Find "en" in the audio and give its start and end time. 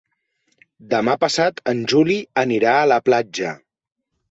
1.73-1.85